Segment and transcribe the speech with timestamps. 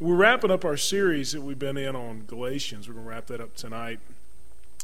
[0.00, 2.88] we're wrapping up our series that we've been in on Galatians.
[2.88, 4.00] We're going to wrap that up tonight.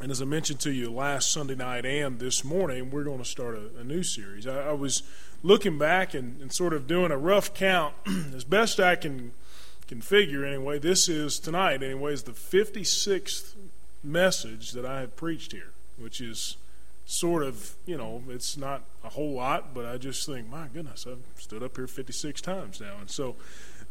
[0.03, 3.25] And as I mentioned to you last Sunday night and this morning, we're going to
[3.25, 4.47] start a, a new series.
[4.47, 5.03] I, I, was
[5.43, 7.95] looking back and, and, sort of doing a rough count
[8.35, 9.33] as best I can
[9.89, 10.79] can figure anyway.
[10.79, 13.55] This is tonight, anyway, is the 56th
[14.05, 16.59] message that I have preached here, which is
[17.07, 21.07] sort of, you know, it's not a whole lot, but I just think, my goodness,
[21.09, 22.97] I've stood up here 56 times now.
[23.01, 23.37] And so,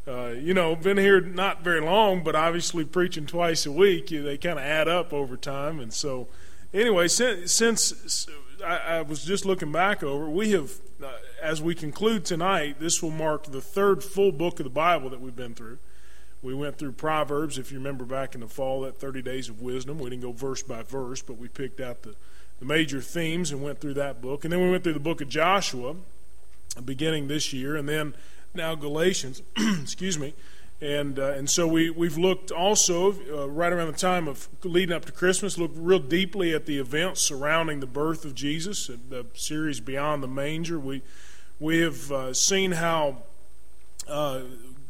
[0.07, 4.37] uh, you know, been here not very long, but obviously preaching twice a week, they
[4.37, 5.79] kind of add up over time.
[5.79, 6.27] And so,
[6.73, 8.27] anyway, since, since
[8.63, 10.73] I, I, was just looking back over, we have,
[11.03, 15.09] uh, as we conclude tonight, this will mark the third full book of the Bible
[15.09, 15.79] that we've been through.
[16.43, 19.61] We went through Proverbs, if you remember back in the fall, that 30 days of
[19.61, 19.97] wisdom.
[19.97, 22.15] We didn't go verse by verse, but we picked out the
[22.59, 24.43] the major themes and went through that book.
[24.43, 25.95] And then we went through the book of Joshua
[26.83, 28.13] beginning this year, and then
[28.55, 29.41] now Galatians,
[29.81, 30.33] excuse me.
[30.81, 34.93] And, uh, and so we, we've looked also, uh, right around the time of leading
[34.93, 39.25] up to Christmas, looked real deeply at the events surrounding the birth of Jesus, the
[39.33, 40.77] series Beyond the Manger.
[40.77, 41.01] We,
[41.59, 43.23] we have uh, seen how
[44.07, 44.41] uh,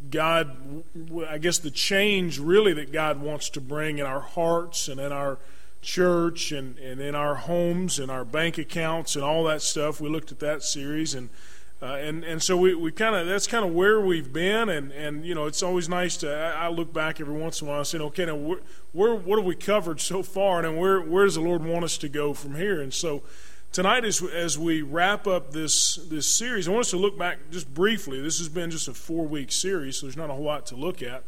[0.10, 0.84] God,
[1.30, 5.12] I guess the change really that God wants to bring in our hearts and in
[5.12, 5.38] our
[5.82, 10.02] church and, and in our homes and our bank accounts and all that stuff.
[10.02, 11.30] We looked at that series and
[11.82, 14.92] uh, and and so we, we kind of that's kind of where we've been and
[14.94, 17.70] and you know it's always nice to I, I look back every once in a
[17.70, 18.60] while and say okay now where,
[18.94, 21.98] where what have we covered so far and where where does the Lord want us
[22.00, 22.82] to go from here?
[22.82, 23.24] And so
[23.74, 27.40] tonight as as we wrap up this this series I want us to look back
[27.52, 28.22] just briefly.
[28.22, 30.76] This has been just a four week series so there's not a whole lot to
[30.76, 31.24] look at.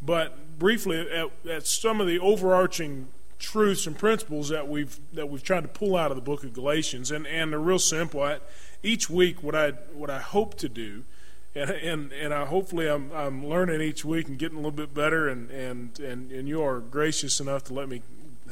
[0.00, 3.08] But briefly at, at some of the overarching
[3.42, 6.54] truths and principles that we've that we've tried to pull out of the book of
[6.54, 8.22] Galatians, and and they're real simple.
[8.22, 8.38] I,
[8.82, 11.04] each week, what I what I hope to do,
[11.54, 14.94] and and and I hopefully I'm I'm learning each week and getting a little bit
[14.94, 18.02] better, and and and and you are gracious enough to let me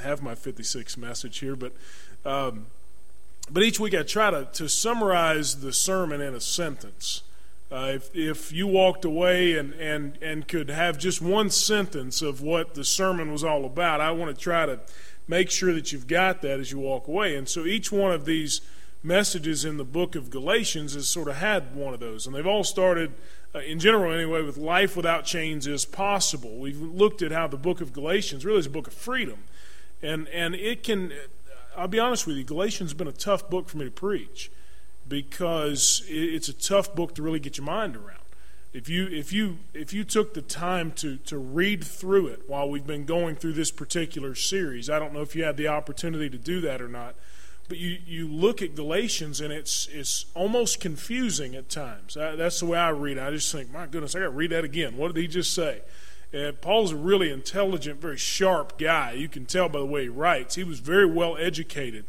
[0.01, 1.73] have my 56 message here, but.
[2.25, 2.67] Um,
[3.53, 7.23] but each week I try to, to summarize the sermon in a sentence.
[7.73, 12.41] Uh, if, if you walked away and, and, and could have just one sentence of
[12.41, 14.81] what the sermon was all about, I want to try to
[15.29, 17.37] make sure that you've got that as you walk away.
[17.37, 18.61] And so each one of these
[19.03, 22.27] messages in the book of Galatians has sort of had one of those.
[22.27, 23.13] And they've all started,
[23.55, 26.59] uh, in general anyway, with life without chains is possible.
[26.59, 29.45] We've looked at how the book of Galatians really is a book of freedom.
[30.03, 31.13] And, and it can,
[31.77, 34.51] I'll be honest with you, Galatians has been a tough book for me to preach
[35.09, 38.17] because it's a tough book to really get your mind around.
[38.73, 42.71] If you if you if you took the time to to read through it while
[42.71, 46.31] we've been going through this particular series, I don't know if you had the opportunity
[46.31, 47.17] to do that or not,
[47.71, 52.15] but you you look at Galatians and it's it's almost confusing at times.
[52.15, 53.23] that's the way I read it.
[53.23, 54.97] I just think, my goodness, I got to read that again.
[54.97, 55.83] What did he just say?
[56.33, 59.13] And Paul's a really intelligent, very sharp guy.
[59.13, 60.57] You can tell by the way he writes.
[60.57, 62.07] He was very well educated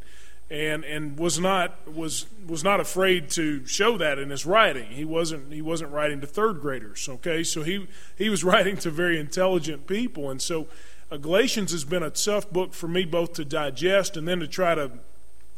[0.50, 4.88] and and was not was was not afraid to show that in his writing.
[4.88, 7.08] He wasn't he wasn't writing to third graders.
[7.08, 10.68] Okay, so he he was writing to very intelligent people, and so
[11.12, 14.48] uh, Galatians has been a tough book for me both to digest and then to
[14.48, 14.92] try to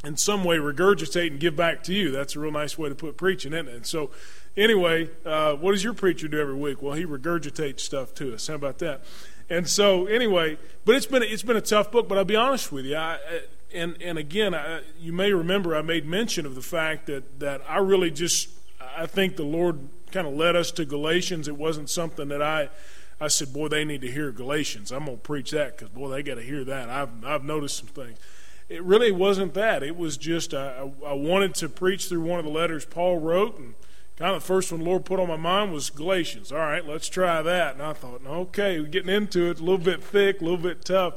[0.04, 2.12] in some way regurgitate and give back to you.
[2.12, 3.76] That's a real nice way to put preaching, isn't it?
[3.76, 4.12] And so,
[4.58, 6.82] anyway, uh, what does your preacher do every week?
[6.82, 8.48] Well, he regurgitates stuff to us.
[8.48, 9.02] How about that?
[9.50, 12.08] And so, anyway, but it's been it's been a tough book.
[12.08, 13.18] But I'll be honest with you, I,
[13.74, 17.62] and and again, I, you may remember I made mention of the fact that that
[17.68, 18.50] I really just
[18.98, 19.80] I think the Lord
[20.12, 21.48] kind of led us to Galatians.
[21.48, 22.70] It wasn't something that I
[23.20, 24.92] I said, boy, they need to hear Galatians.
[24.92, 26.90] I'm gonna preach that because boy, they got to hear that.
[26.90, 28.18] I've I've noticed some things.
[28.70, 29.84] It really wasn't that.
[29.84, 33.58] It was just I, I wanted to preach through one of the letters Paul wrote,
[33.58, 33.76] and
[34.18, 36.52] kind of the first one the Lord put on my mind was Galatians.
[36.52, 37.74] All right, let's try that.
[37.74, 40.86] And I thought, okay, we're getting into it, a little bit thick, a little bit
[40.86, 41.16] tough.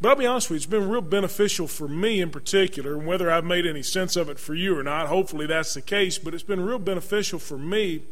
[0.00, 3.06] But I'll be honest with you, it's been real beneficial for me in particular, and
[3.06, 6.18] whether I've made any sense of it for you or not, hopefully that's the case,
[6.18, 8.02] but it's been real beneficial for me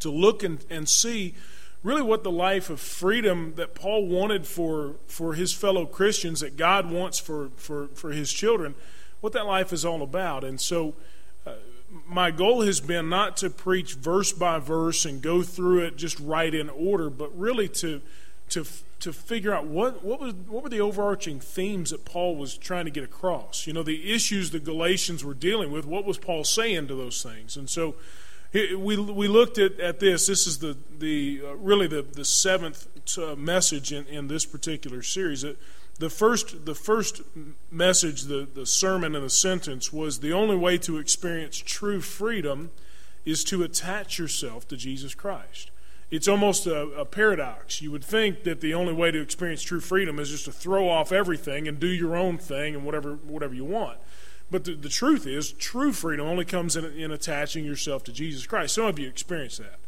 [0.00, 1.36] to look and, and see
[1.82, 6.56] really what the life of freedom that Paul wanted for, for his fellow Christians, that
[6.56, 8.74] God wants for, for, for his children,
[9.20, 10.44] what that life is all about.
[10.44, 10.94] And so
[11.46, 11.54] uh,
[12.06, 16.18] my goal has been not to preach verse by verse and go through it just
[16.20, 18.00] right in order, but really to,
[18.50, 18.64] to
[19.02, 22.84] to figure out what, what, was, what were the overarching themes that Paul was trying
[22.84, 23.66] to get across.
[23.66, 27.20] You know, the issues the Galatians were dealing with, what was Paul saying to those
[27.20, 27.56] things?
[27.56, 27.96] And so
[28.52, 30.26] we, we looked at, at this.
[30.26, 32.86] This is the, the uh, really the, the seventh
[33.18, 35.44] uh, message in, in this particular series.
[35.98, 37.22] The first, the first
[37.70, 42.70] message, the, the sermon and the sentence was the only way to experience true freedom
[43.24, 45.70] is to attach yourself to Jesus Christ.
[46.10, 47.80] it's almost a, a, paradox.
[47.80, 50.88] You would think that the only way to experience true freedom is just to throw
[50.88, 53.98] off everything and do your own thing and whatever whatever you want.
[54.52, 58.46] But the, the truth is, true freedom only comes in, in attaching yourself to Jesus
[58.46, 58.74] Christ.
[58.74, 59.78] Some of you experience that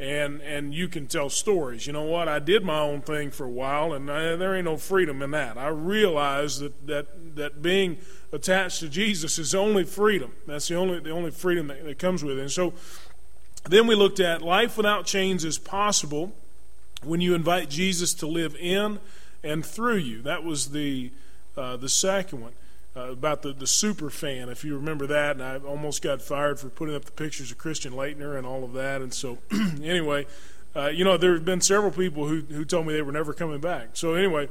[0.00, 1.86] and and you can tell stories.
[1.86, 2.28] You know what?
[2.28, 5.32] I did my own thing for a while, and I, there ain't no freedom in
[5.32, 5.58] that.
[5.58, 7.98] I realize that that that being
[8.32, 10.32] attached to Jesus is only freedom.
[10.46, 12.42] That's the only the only freedom that, that comes with it.
[12.42, 12.74] And so,
[13.68, 16.32] then we looked at life without chains is possible
[17.02, 19.00] when you invite Jesus to live in
[19.42, 20.22] and through you.
[20.22, 21.10] That was the
[21.56, 22.52] uh, the second one
[22.96, 25.32] uh, about the, the super fan, if you remember that.
[25.32, 28.64] And I almost got fired for putting up the pictures of Christian Laettner and all
[28.64, 29.00] of that.
[29.02, 30.26] And so, anyway,
[30.74, 33.32] uh, you know, there have been several people who, who told me they were never
[33.32, 33.90] coming back.
[33.94, 34.48] So, anyway,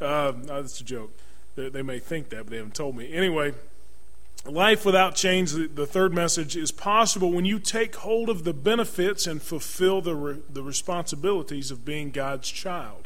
[0.00, 1.10] uh, that's a joke.
[1.54, 3.12] They, they, may think that, but they haven't told me.
[3.12, 3.54] Anyway,
[4.44, 8.52] life without change, the, the, third message, is possible when you take hold of the
[8.52, 13.05] benefits and fulfill the, re, the responsibilities of being God's child.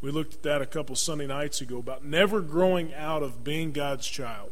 [0.00, 3.72] We looked at that a couple Sunday nights ago about never growing out of being
[3.72, 4.50] God's child.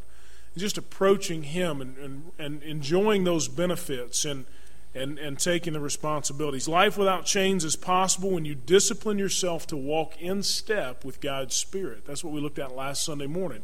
[0.55, 4.47] And just approaching Him and, and, and enjoying those benefits and,
[4.95, 6.67] and, and taking the responsibilities.
[6.67, 11.55] Life without chains is possible when you discipline yourself to walk in step with God's
[11.55, 12.07] Spirit.
[12.07, 13.63] That's what we looked at last Sunday morning.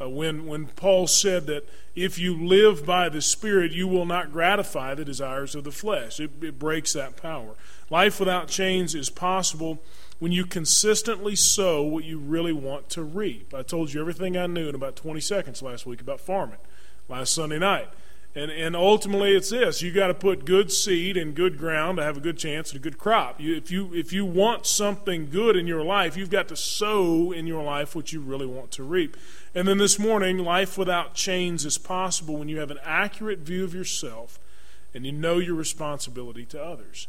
[0.00, 4.32] Uh, when, when Paul said that if you live by the Spirit, you will not
[4.32, 6.20] gratify the desires of the flesh.
[6.20, 7.54] It, it breaks that power.
[7.90, 9.80] Life without chains is possible
[10.18, 13.54] when you consistently sow what you really want to reap.
[13.54, 16.58] I told you everything I knew in about 20 seconds last week about farming
[17.08, 17.88] last Sunday night.
[18.34, 22.04] And, and ultimately, it's this: you got to put good seed in good ground to
[22.04, 23.40] have a good chance at a good crop.
[23.40, 27.32] You, if you if you want something good in your life, you've got to sow
[27.32, 29.16] in your life what you really want to reap.
[29.54, 33.64] And then this morning, life without chains is possible when you have an accurate view
[33.64, 34.38] of yourself
[34.94, 37.08] and you know your responsibility to others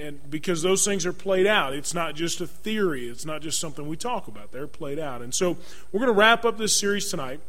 [0.00, 3.60] and because those things are played out it's not just a theory it's not just
[3.60, 5.22] something we talk about they're played out.
[5.22, 5.56] And so
[5.92, 7.40] we're going to wrap up this series tonight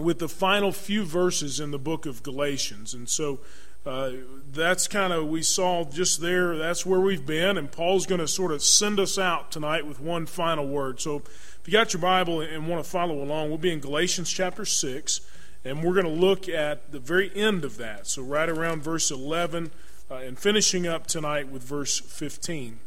[0.00, 2.94] with the final few verses in the book of galatians.
[2.94, 3.40] And so
[3.86, 4.10] uh,
[4.52, 8.28] that's kind of we saw just there that's where we've been and paul's going to
[8.28, 11.00] sort of send us out tonight with one final word.
[11.00, 14.30] So if you got your bible and want to follow along we'll be in galatians
[14.30, 15.20] chapter 6
[15.64, 18.06] and we're going to look at the very end of that.
[18.06, 19.70] So right around verse 11
[20.10, 22.78] uh, and finishing up tonight with verse 15.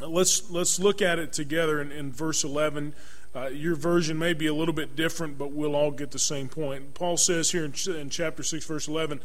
[0.00, 2.94] Uh, let's, let's look at it together in, in verse 11.
[3.34, 6.48] Uh, your version may be a little bit different, but we'll all get the same
[6.48, 6.94] point.
[6.94, 9.20] Paul says here in, in chapter 6, verse 11,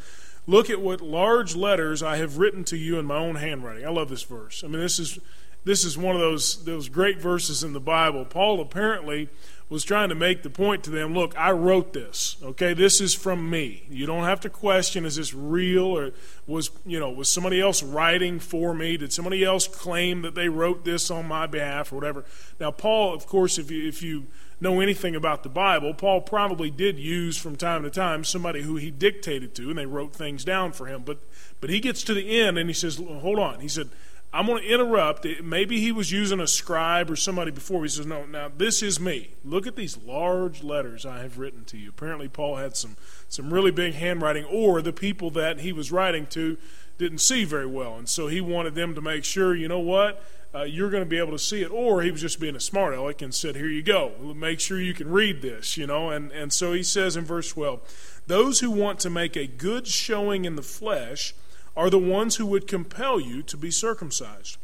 [0.46, 3.84] Look at what large letters I have written to you in my own handwriting.
[3.84, 4.62] I love this verse.
[4.62, 5.18] I mean, this is,
[5.64, 8.24] this is one of those, those great verses in the Bible.
[8.24, 9.28] Paul apparently
[9.68, 12.36] was trying to make the point to them look, I wrote this.
[12.42, 13.84] Okay, this is from me.
[13.90, 16.12] You don't have to question is this real or
[16.46, 18.96] was, you know, was somebody else writing for me?
[18.96, 22.24] Did somebody else claim that they wrote this on my behalf or whatever?
[22.60, 24.26] Now, Paul, of course, if you, if you
[24.60, 28.76] know anything about the Bible, Paul probably did use from time to time somebody who
[28.76, 31.02] he dictated to and they wrote things down for him.
[31.04, 31.18] But
[31.60, 33.60] but he gets to the end and he says, hold on.
[33.60, 33.88] He said,
[34.32, 35.26] I'm going to interrupt.
[35.42, 37.82] Maybe he was using a scribe or somebody before.
[37.82, 39.30] He says, No, now this is me.
[39.44, 41.90] Look at these large letters I have written to you.
[41.90, 42.96] Apparently, Paul had some,
[43.28, 46.58] some really big handwriting, or the people that he was writing to
[46.98, 47.96] didn't see very well.
[47.96, 50.22] And so he wanted them to make sure, you know what?
[50.54, 51.70] Uh, you're going to be able to see it.
[51.70, 54.12] Or he was just being a smart aleck and said, Here you go.
[54.34, 56.10] Make sure you can read this, you know.
[56.10, 59.86] And, and so he says in verse 12, Those who want to make a good
[59.86, 61.34] showing in the flesh,
[61.76, 64.56] are the ones who would compel you to be circumcised,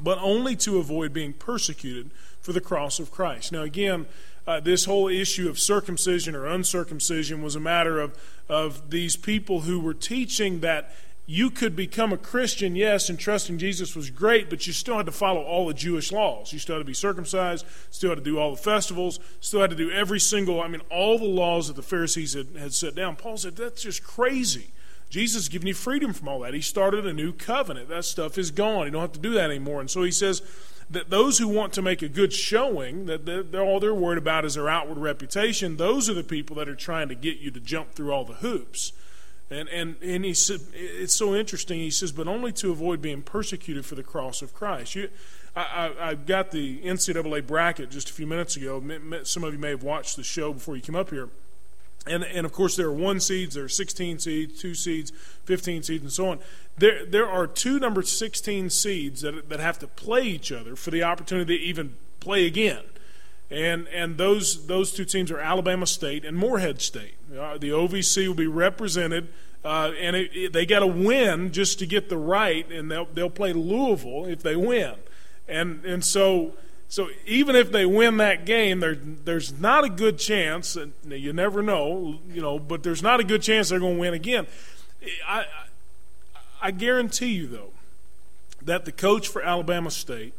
[0.00, 3.52] but only to avoid being persecuted for the cross of Christ.
[3.52, 4.06] Now, again,
[4.46, 8.18] uh, this whole issue of circumcision or uncircumcision was a matter of,
[8.48, 10.94] of these people who were teaching that
[11.26, 15.06] you could become a Christian, yes, and trusting Jesus was great, but you still had
[15.06, 16.52] to follow all the Jewish laws.
[16.52, 19.70] You still had to be circumcised, still had to do all the festivals, still had
[19.70, 22.96] to do every single, I mean, all the laws that the Pharisees had, had set
[22.96, 23.14] down.
[23.14, 24.72] Paul said, that's just crazy.
[25.10, 26.54] Jesus has given you freedom from all that.
[26.54, 27.88] He started a new covenant.
[27.88, 28.86] That stuff is gone.
[28.86, 29.80] You don't have to do that anymore.
[29.80, 30.40] And so he says
[30.88, 34.44] that those who want to make a good showing, that they're, all they're worried about
[34.44, 37.60] is their outward reputation, those are the people that are trying to get you to
[37.60, 38.92] jump through all the hoops.
[39.50, 41.80] And, and, and he said, it's so interesting.
[41.80, 44.94] He says, but only to avoid being persecuted for the cross of Christ.
[44.94, 45.10] You,
[45.56, 45.62] I,
[45.98, 48.80] I, I got the NCAA bracket just a few minutes ago.
[49.24, 51.30] Some of you may have watched the show before you came up here.
[52.10, 55.12] And, and of course, there are one seeds, there are 16 seeds, two seeds,
[55.44, 56.38] 15 seeds, and so on.
[56.76, 60.90] There, there are two number 16 seeds that, that have to play each other for
[60.90, 62.82] the opportunity to even play again.
[63.50, 67.14] And, and those, those two teams are Alabama State and Morehead State.
[67.30, 69.28] Uh, the OVC will be represented
[69.62, 73.04] Uh, and it, it, they got to win just to get the right, and they'll
[73.12, 74.94] they'll play Louisville if they win,
[75.46, 76.54] and and so
[76.90, 80.74] so even if they win that game, there there's not a good chance.
[80.74, 84.00] And you never know, you know, but there's not a good chance they're going to
[84.00, 84.48] win again.
[85.26, 85.46] I
[86.60, 87.70] I guarantee you though
[88.60, 90.34] that the coach for Alabama State,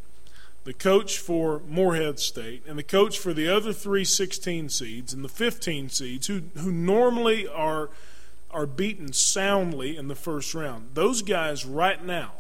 [0.65, 5.24] the coach for Morehead State, and the coach for the other three 16 seeds and
[5.24, 7.89] the 15 seeds who who normally are
[8.51, 10.89] are beaten soundly in the first round.
[10.96, 12.34] Those guys right now,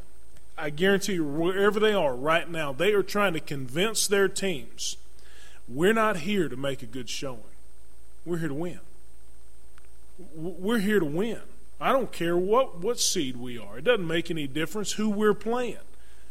[0.57, 4.97] I guarantee you, wherever they are right now, they are trying to convince their teams
[5.73, 7.39] we're not here to make a good showing.
[8.25, 8.79] We're here to win.
[10.35, 11.39] We're here to win.
[11.79, 13.77] I don't care what, what seed we are.
[13.77, 15.77] It doesn't make any difference who we're playing.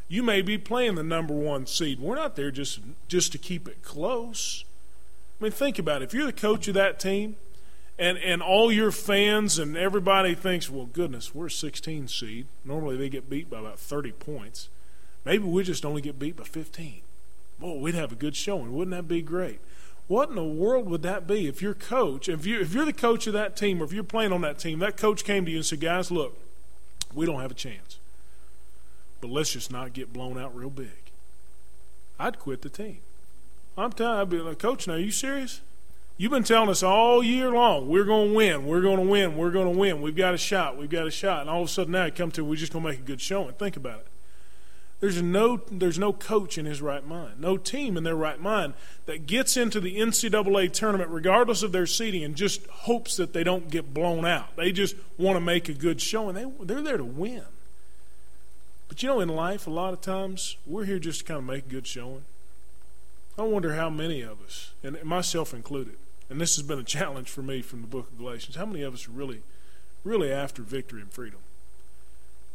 [0.08, 2.00] You may be playing the number one seed.
[2.00, 4.64] We're not there just, just to keep it close.
[5.40, 6.06] I mean, think about it.
[6.06, 7.36] If you're the coach of that team,
[8.00, 12.46] and and all your fans and everybody thinks, well, goodness, we're a 16 seed.
[12.64, 14.68] Normally they get beat by about 30 points.
[15.24, 17.02] Maybe we just only get beat by 15.
[17.58, 18.74] Boy, we'd have a good showing.
[18.74, 19.60] Wouldn't that be great?
[20.08, 22.92] What in the world would that be if your coach, if you if you're the
[22.92, 25.50] coach of that team, or if you're playing on that team, that coach came to
[25.50, 26.36] you and said, guys, look,
[27.14, 27.98] we don't have a chance,
[29.20, 30.88] but let's just not get blown out real big.
[32.18, 32.98] I'd quit the team.
[33.76, 35.60] I'm telling you, I'd be like, Coach, now are you serious?
[36.20, 39.38] You've been telling us all year long, we're going to win, we're going to win,
[39.38, 40.02] we're going to win.
[40.02, 41.40] We've got a shot, we've got a shot.
[41.40, 43.04] And all of a sudden now you come to, we're just going to make a
[43.04, 43.54] good showing.
[43.54, 44.06] Think about it.
[45.00, 48.74] There's no, there's no coach in his right mind, no team in their right mind
[49.06, 53.42] that gets into the NCAA tournament, regardless of their seeding, and just hopes that they
[53.42, 54.56] don't get blown out.
[54.56, 56.34] They just want to make a good showing.
[56.34, 57.44] They, they're there to win.
[58.88, 61.44] But you know, in life, a lot of times, we're here just to kind of
[61.44, 62.24] make a good showing.
[63.38, 65.96] I wonder how many of us, and myself included,
[66.30, 68.56] and this has been a challenge for me from the book of Galatians.
[68.56, 69.42] How many of us are really,
[70.04, 71.40] really after victory and freedom?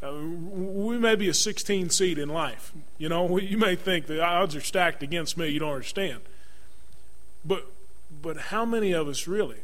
[0.01, 2.71] Uh, we may be a 16 seed in life.
[2.97, 5.49] You know, you may think the odds are stacked against me.
[5.49, 6.21] You don't understand.
[7.43, 7.65] But,
[8.21, 9.59] but how many of us really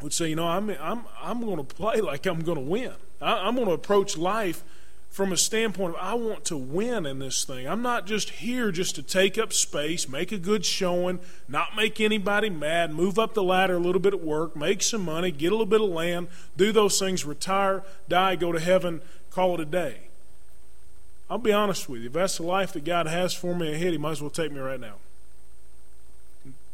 [0.00, 2.92] would say, you know, I'm, I'm, I'm going to play like I'm going to win.
[3.20, 4.64] I, I'm going to approach life
[5.10, 7.66] from a standpoint of I want to win in this thing.
[7.66, 12.00] I'm not just here just to take up space, make a good showing, not make
[12.00, 15.48] anybody mad, move up the ladder a little bit at work, make some money, get
[15.48, 19.00] a little bit of land, do those things, retire, die, go to heaven,
[19.30, 20.02] call it a day.
[21.30, 22.06] I'll be honest with you.
[22.06, 24.52] If that's the life that God has for me ahead, He might as well take
[24.52, 24.94] me right now.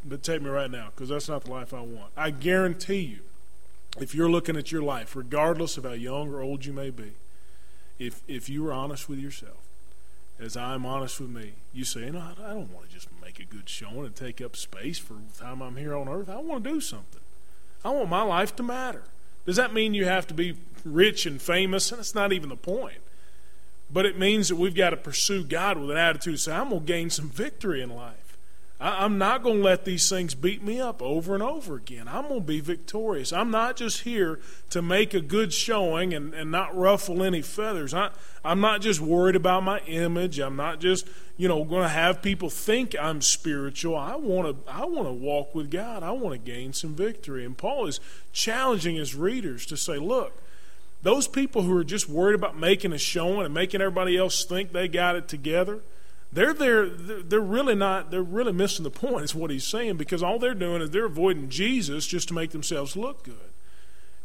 [0.04, 2.12] But take me right now, because that's not the life I want.
[2.16, 3.18] I guarantee you,
[3.98, 7.12] if you're looking at your life, regardless of how young or old you may be,
[7.98, 9.62] if if you were honest with yourself,
[10.38, 13.44] as I'm honest with me, you say, "No, I don't want to just make a
[13.44, 16.28] good showing and take up space for the time I'm here on earth.
[16.28, 17.20] I want to do something.
[17.84, 19.04] I want my life to matter."
[19.46, 21.90] Does that mean you have to be rich and famous?
[21.90, 22.98] And that's not even the point.
[23.90, 26.80] But it means that we've got to pursue God with an attitude say, I'm going
[26.80, 28.23] to gain some victory in life.
[28.84, 32.06] I, am not going to let these things beat me up over and over again.
[32.06, 33.32] I'm going to be victorious.
[33.32, 37.94] I'm not just here to make a good showing and, and not ruffle any feathers.
[37.94, 38.10] I,
[38.44, 40.38] I'm not just worried about my image.
[40.38, 43.96] I'm not just, you know, going to have people think I'm spiritual.
[43.96, 46.02] I want to I want to walk with God.
[46.02, 47.46] I want to gain some victory.
[47.46, 48.00] And Paul is
[48.34, 50.42] challenging his readers to say, look,
[51.00, 54.72] those people who are just worried about making a showing and making everybody else think
[54.72, 55.80] they got it together–
[56.34, 60.22] they're there they're really not they're really missing the point is what he's saying because
[60.22, 63.50] all they're doing is they're avoiding jesus just to make themselves look good.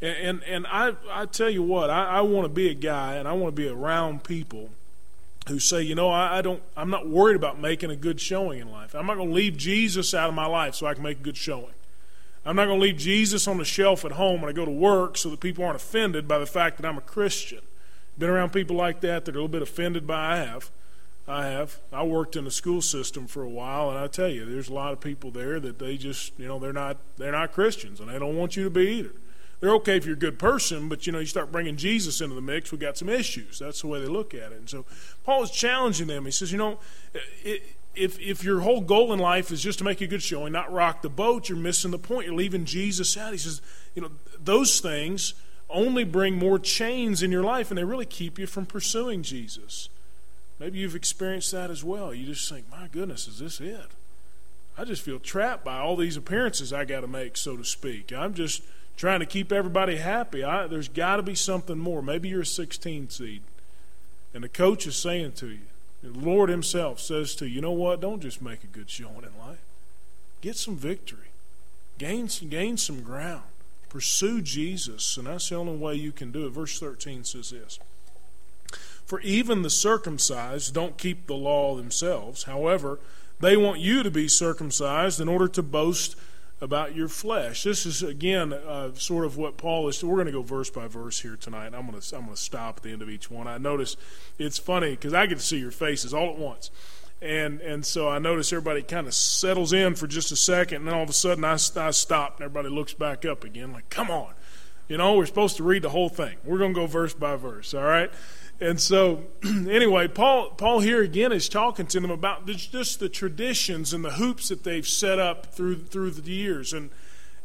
[0.02, 3.16] And and, and i i tell you what i, I want to be a guy
[3.16, 4.70] and i want to be around people
[5.48, 8.60] who say you know I, I don't i'm not worried about making a good showing
[8.60, 8.96] in life.
[8.96, 11.24] I'm not going to leave jesus out of my life so i can make a
[11.24, 11.74] good showing.
[12.46, 14.72] I'm not going to leave jesus on the shelf at home when i go to
[14.72, 17.60] work so that people aren't offended by the fact that i'm a christian.
[18.18, 20.72] Been around people like that that are a little bit offended by i have
[21.30, 21.80] I have.
[21.94, 24.74] I worked in the school system for a while, and I tell you, there's a
[24.74, 28.10] lot of people there that they just, you know, they're not they're not Christians, and
[28.10, 29.12] they don't want you to be either.
[29.60, 32.34] They're okay if you're a good person, but you know, you start bringing Jesus into
[32.34, 33.60] the mix, we got some issues.
[33.60, 34.58] That's the way they look at it.
[34.58, 34.86] And so,
[35.24, 36.26] Paul is challenging them.
[36.26, 36.80] He says, you know,
[37.96, 40.72] if if your whole goal in life is just to make a good showing, not
[40.72, 42.26] rock the boat, you're missing the point.
[42.26, 43.34] You're leaving Jesus out.
[43.34, 43.62] He says,
[43.94, 44.12] you know,
[44.44, 45.36] those things
[45.70, 49.90] only bring more chains in your life, and they really keep you from pursuing Jesus.
[50.60, 52.14] Maybe you've experienced that as well.
[52.14, 53.88] You just think, my goodness, is this it?
[54.78, 58.12] I just feel trapped by all these appearances I got to make, so to speak.
[58.14, 58.64] I'm just
[58.98, 60.44] trying to keep everybody happy.
[60.44, 62.02] I, there's got to be something more.
[62.02, 63.42] Maybe you're a 16 seed,
[64.34, 65.60] and the coach is saying to you,
[66.04, 68.02] the Lord Himself says to you, you know what?
[68.02, 69.60] Don't just make a good showing in life.
[70.42, 71.28] Get some victory.
[71.98, 73.44] Gain some, gain some ground.
[73.90, 76.52] Pursue Jesus, and that's the only way you can do it.
[76.52, 77.80] Verse 13 says this
[79.10, 82.44] For even the circumcised don't keep the law themselves.
[82.44, 83.00] However,
[83.40, 86.16] they want you to be circumcised in order to boast
[86.62, 87.64] about your flesh.
[87.64, 90.04] This is again uh, sort of what Paul is.
[90.04, 91.74] We're going to go verse by verse here tonight.
[91.74, 93.48] I'm going to I'm going to stop at the end of each one.
[93.48, 93.98] I notice
[94.38, 96.70] it's funny because I get to see your faces all at once,
[97.20, 100.88] and and so I notice everybody kind of settles in for just a second, and
[100.88, 103.90] then all of a sudden I, I stop, and everybody looks back up again, like,
[103.90, 104.34] come on,
[104.88, 106.36] you know, we're supposed to read the whole thing.
[106.46, 108.12] We're going to go verse by verse, all right?
[108.62, 113.94] And so, anyway, Paul Paul here again is talking to them about just the traditions
[113.94, 116.90] and the hoops that they've set up through through the years, and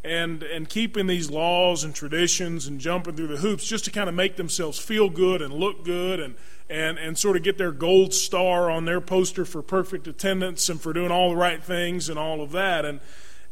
[0.05, 4.09] and and keeping these laws and traditions and jumping through the hoops just to kind
[4.09, 6.35] of make themselves feel good and look good and
[6.69, 10.81] and and sort of get their gold star on their poster for perfect attendance and
[10.81, 12.85] for doing all the right things and all of that.
[12.85, 13.01] And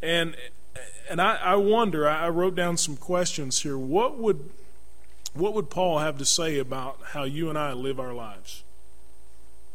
[0.03, 0.37] and
[1.09, 2.09] and I, I wonder.
[2.09, 3.79] I wrote down some questions here.
[3.79, 4.51] What would
[5.35, 8.63] what would Paul have to say about how you and I live our lives?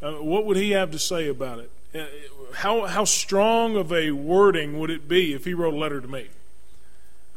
[0.00, 1.70] Uh, what would he have to say about it?
[1.94, 2.04] Uh,
[2.56, 6.08] how, how strong of a wording would it be if he wrote a letter to
[6.08, 6.28] me?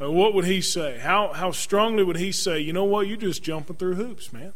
[0.00, 0.98] Uh, what would he say?
[0.98, 4.52] How, how strongly would he say, you know what, you're just jumping through hoops, man?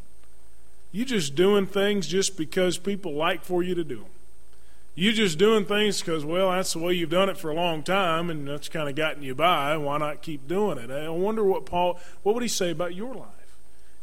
[0.93, 4.11] You're just doing things just because people like for you to do them.
[4.95, 7.83] You're just doing things because, well, that's the way you've done it for a long
[7.83, 9.77] time, and that's kind of gotten you by.
[9.77, 10.91] Why not keep doing it?
[10.91, 13.36] I wonder what Paul, what would he say about your life?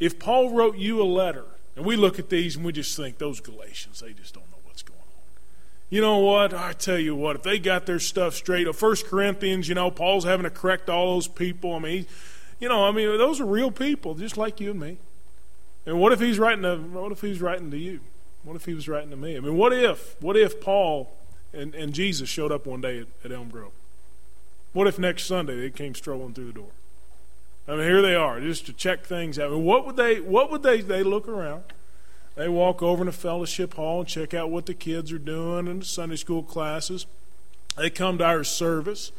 [0.04, 1.46] If Paul wrote you a letter,
[1.78, 4.58] and we look at these and we just think, those Galatians, they just don't know
[4.66, 5.24] what's going on.
[5.90, 6.54] You know what?
[6.54, 9.90] I tell you what, if they got their stuff straight, uh, First Corinthians, you know,
[9.90, 11.74] Paul's having to correct all those people.
[11.74, 12.06] I mean,
[12.60, 14.98] you know, I mean, those are real people, just like you and me.
[15.86, 18.02] And what if he's writing to, what if he's writing to you?
[18.44, 19.38] What if he was writing to me?
[19.38, 21.16] I mean, what if, what if Paul
[21.54, 23.72] and, and Jesus showed up one day at, at Elm Grove?
[24.74, 26.72] What if next Sunday they came strolling through the door?
[27.68, 29.48] I mean, here they are, just to check things out.
[29.48, 30.20] I mean, What would they?
[30.20, 30.82] What would they?
[30.82, 31.64] They look around.
[32.36, 35.68] They walk over in the fellowship hall and check out what the kids are doing
[35.68, 37.06] in the Sunday school classes.
[37.78, 39.12] They come to our service,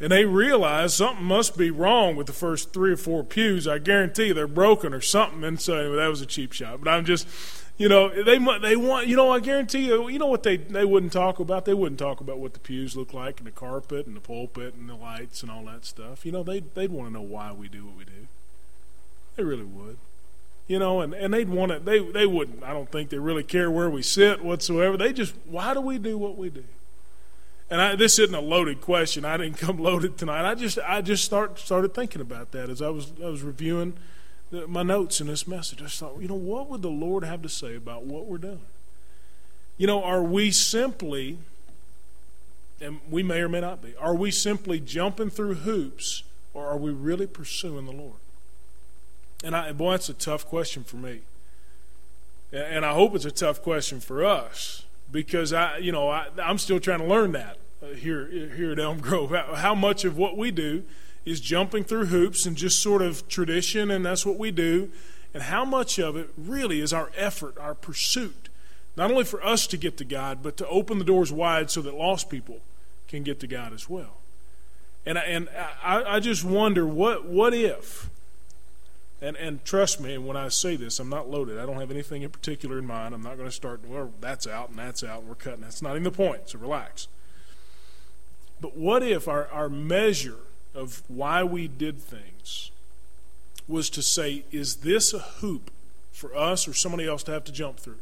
[0.00, 3.66] and they realize something must be wrong with the first three or four pews.
[3.66, 5.44] I guarantee they're broken or something.
[5.44, 6.82] And so anyway, that was a cheap shot.
[6.82, 7.28] But I'm just
[7.76, 9.08] you know, they they want.
[9.08, 10.08] You know, I guarantee you.
[10.08, 11.64] You know what they they wouldn't talk about?
[11.64, 14.74] They wouldn't talk about what the pews look like and the carpet and the pulpit
[14.74, 16.24] and the lights and all that stuff.
[16.24, 18.28] You know, they they'd want to know why we do what we do.
[19.36, 19.96] They really would.
[20.68, 21.80] You know, and, and they'd want to.
[21.80, 22.62] They they wouldn't.
[22.62, 24.96] I don't think they really care where we sit whatsoever.
[24.96, 26.64] They just why do we do what we do?
[27.70, 29.24] And I, this isn't a loaded question.
[29.24, 30.48] I didn't come loaded tonight.
[30.48, 33.94] I just I just start started thinking about that as I was I was reviewing
[34.68, 35.82] my notes in this message.
[35.82, 38.60] I thought, you know, what would the Lord have to say about what we're doing?
[39.76, 41.38] You know, are we simply,
[42.80, 46.76] and we may or may not be, are we simply jumping through hoops or are
[46.76, 48.14] we really pursuing the Lord?
[49.42, 51.20] And I, boy, that's a tough question for me.
[52.52, 56.58] And I hope it's a tough question for us because I, you know, I, I'm
[56.58, 59.32] still trying to learn that uh, here here at Elm Grove.
[59.56, 60.84] How much of what we do
[61.24, 64.90] is jumping through hoops and just sort of tradition, and that's what we do.
[65.32, 68.48] And how much of it really is our effort, our pursuit,
[68.96, 71.82] not only for us to get to God, but to open the doors wide so
[71.82, 72.60] that lost people
[73.08, 74.18] can get to God as well.
[75.06, 75.48] And I, and
[75.82, 78.08] I, I just wonder what what if,
[79.20, 81.58] and and trust me, when I say this, I'm not loaded.
[81.58, 83.14] I don't have anything in particular in mind.
[83.14, 83.80] I'm not going to start.
[83.86, 85.60] Well, that's out and that's out, and we're cutting.
[85.60, 86.48] That's not even the point.
[86.48, 87.08] So relax.
[88.60, 90.38] But what if our our measure
[90.74, 92.70] of why we did things
[93.66, 95.70] was to say, is this a hoop
[96.12, 97.98] for us or somebody else to have to jump through?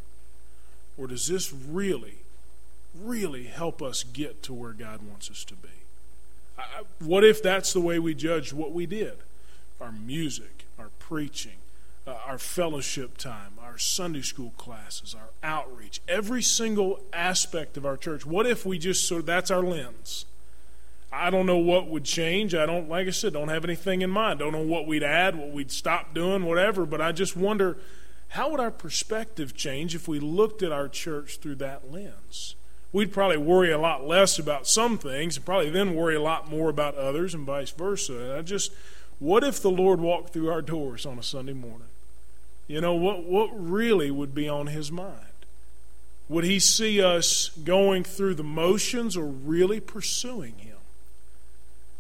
[0.97, 2.17] Or does this really,
[2.95, 5.69] really help us get to where God wants us to be?
[6.59, 9.15] I, what if that's the way we judge what we did?
[9.81, 11.59] Our music, our preaching,
[12.07, 17.97] uh, our fellowship time, our Sunday school classes, our outreach, every single aspect of our
[17.97, 18.27] church.
[18.27, 20.27] What if we just sort of that's our lens?
[21.13, 22.55] I don't know what would change.
[22.55, 24.39] I don't, like I said, don't have anything in mind.
[24.39, 26.87] Don't know what we'd add, what we'd stop doing, whatever.
[26.87, 27.77] But I just wonder
[28.29, 32.55] how would our perspective change if we looked at our church through that lens?
[32.93, 36.51] We'd probably worry a lot less about some things and probably then worry a lot
[36.51, 38.19] more about others and vice versa.
[38.19, 38.73] And I just,
[39.19, 41.89] what if the Lord walked through our doors on a Sunday morning?
[42.69, 45.27] You know, what, what really would be on his mind?
[46.29, 50.72] Would he see us going through the motions or really pursuing him?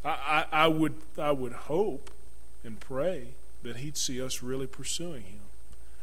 [0.04, 0.08] I,
[0.52, 2.10] I, I, would, I would hope
[2.64, 3.28] and pray
[3.62, 5.40] that he'd see us really pursuing him.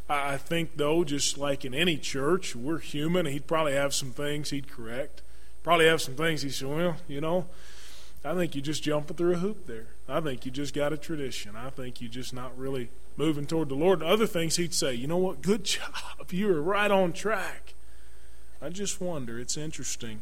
[0.10, 3.26] I, I think, though, just like in any church, we're human.
[3.26, 5.22] He'd probably have some things he'd correct.
[5.64, 7.46] Probably have some things he said, well, you know,
[8.24, 9.88] I think you're just jumping through a hoop there.
[10.08, 11.56] I think you just got a tradition.
[11.56, 14.02] I think you're just not really moving toward the Lord.
[14.02, 15.42] And other things he'd say, you know what?
[15.42, 16.32] Good job.
[16.32, 17.74] You are right on track.
[18.62, 19.40] I just wonder.
[19.40, 20.22] It's interesting.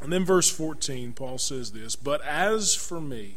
[0.00, 3.36] And then verse 14, Paul says this But as for me,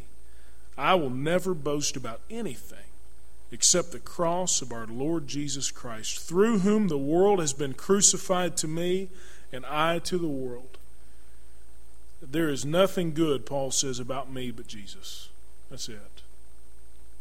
[0.76, 2.78] I will never boast about anything
[3.52, 8.56] except the cross of our Lord Jesus Christ, through whom the world has been crucified
[8.58, 9.08] to me
[9.52, 10.78] and I to the world.
[12.20, 15.28] There is nothing good, Paul says, about me but Jesus.
[15.70, 16.22] That's it.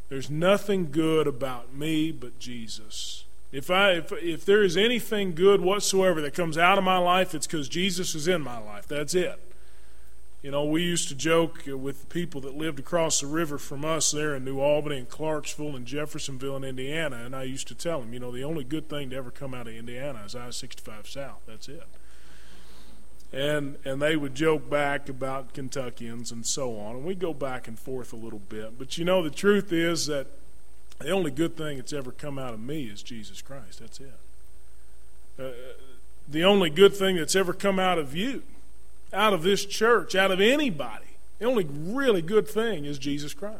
[0.09, 3.25] There's nothing good about me but Jesus.
[3.53, 7.35] If I if, if there is anything good whatsoever that comes out of my life,
[7.35, 8.87] it's because Jesus is in my life.
[8.87, 9.39] That's it.
[10.41, 13.85] You know, we used to joke with the people that lived across the river from
[13.85, 17.75] us there in New Albany and Clarksville and Jeffersonville in Indiana, and I used to
[17.75, 20.35] tell them, you know, the only good thing to ever come out of Indiana is
[20.35, 21.43] I 65 South.
[21.45, 21.87] That's it.
[23.31, 27.67] And and they would joke back about Kentuckians and so on, and we'd go back
[27.67, 28.79] and forth a little bit.
[28.79, 30.25] But you know, the truth is that
[30.99, 33.79] the only good thing that's ever come out of me is Jesus Christ.
[33.79, 34.13] That's it.
[35.39, 35.49] Uh,
[36.27, 38.43] the only good thing that's ever come out of you
[39.13, 41.05] out of this church, out of anybody.
[41.39, 43.59] The only really good thing is Jesus Christ.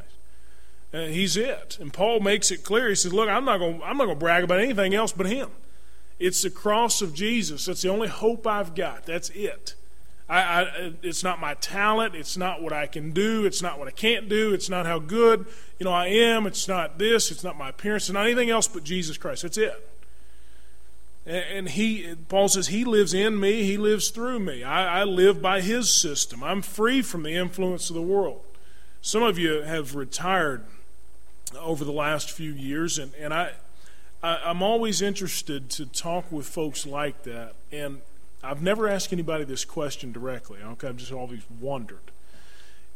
[0.93, 1.77] Uh, he's it.
[1.79, 2.89] And Paul makes it clear.
[2.89, 5.27] He says, Look, I'm not going I'm not going to brag about anything else but
[5.27, 5.49] him.
[6.19, 7.65] It's the cross of Jesus.
[7.65, 9.05] That's the only hope I've got.
[9.05, 9.75] That's it.
[10.29, 12.15] I, I, it's not my talent.
[12.15, 13.45] It's not what I can do.
[13.45, 14.53] It's not what I can't do.
[14.53, 15.45] It's not how good
[15.79, 16.47] you know I am.
[16.47, 17.29] It's not this.
[17.29, 18.03] It's not my appearance.
[18.03, 19.43] It's not anything else but Jesus Christ.
[19.43, 19.89] That's it.
[21.25, 24.61] And he, Paul says, he lives in me, he lives through me.
[24.63, 26.43] I, I, live by his system.
[26.43, 28.41] I'm free from the influence of the world.
[29.01, 30.65] Some of you have retired
[31.57, 33.51] over the last few years, and, and I,
[34.21, 37.53] I, am always interested to talk with folks like that.
[37.71, 38.01] And
[38.43, 40.89] I've never asked anybody this question directly, okay?
[40.89, 42.11] I've just always wondered.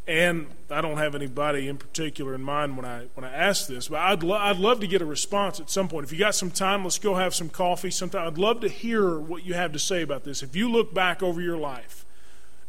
[0.07, 3.89] And I don't have anybody in particular in mind when I when I ask this,
[3.89, 6.05] but I'd lo- I'd love to get a response at some point.
[6.05, 8.25] If you got some time, let's go have some coffee sometime.
[8.25, 10.41] I'd love to hear what you have to say about this.
[10.41, 12.05] If you look back over your life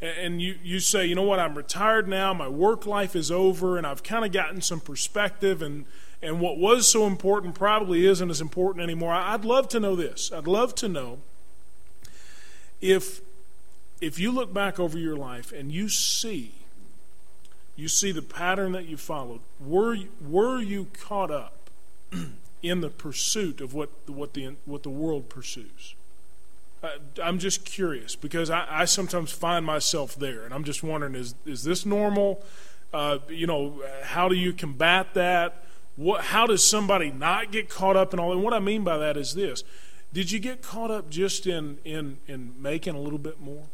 [0.01, 3.77] and you, you say, you know what, I'm retired now, my work life is over,
[3.77, 5.87] and I've kind of gotten some perspective, and,
[6.23, 9.13] and what was so important probably isn't as important anymore.
[9.13, 10.33] I'd love to know this.
[10.33, 11.19] I'd love to know
[12.81, 13.21] if,
[14.01, 16.53] if you look back over your life and you see
[17.79, 19.39] you see the pattern that you followed.
[19.65, 21.71] Were, were you caught up
[22.63, 25.95] in the pursuit of what, what, the, what the world pursues?
[27.23, 31.35] I'm just curious because I, I, sometimes find myself there, and I'm just wondering: is
[31.45, 32.45] is this normal?
[32.95, 35.65] Uh, you know, how do you combat that?
[35.97, 36.27] What?
[36.27, 38.31] How does somebody not get caught up in all?
[38.31, 39.65] And what I mean by that is this:
[40.13, 43.65] Did you get caught up just in in in making a little bit more?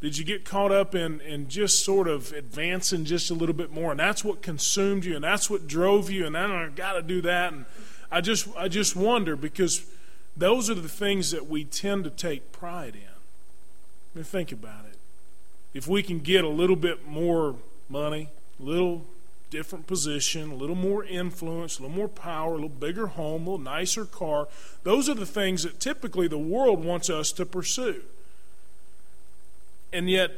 [0.00, 3.72] Did you get caught up in, in just sort of advancing just a little bit
[3.72, 3.90] more?
[3.90, 7.22] And that's what consumed you, and that's what drove you, and I got to do
[7.22, 7.52] that.
[7.52, 7.64] And
[8.10, 9.86] I just, I just wonder because
[10.36, 13.00] those are the things that we tend to take pride in.
[13.00, 14.98] I mean, think about it.
[15.72, 17.56] If we can get a little bit more
[17.88, 18.28] money,
[18.60, 19.06] little
[19.50, 23.50] different position, a little more influence, a little more power, a little bigger home, a
[23.50, 24.48] little nicer car,
[24.82, 28.02] those are the things that typically the world wants us to pursue.
[29.92, 30.32] And yet,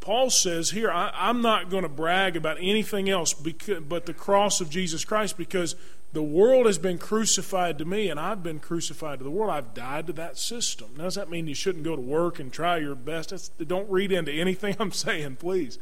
[0.00, 4.14] Paul says here, I, am not going to brag about anything else because, but the
[4.14, 5.76] cross of Jesus Christ because
[6.12, 9.50] the world has been crucified to me and I've been crucified to the world.
[9.50, 10.90] I've died to that system.
[10.96, 13.30] Now, does that mean you shouldn't go to work and try your best?
[13.30, 15.78] That's, don't read into anything I'm saying, please.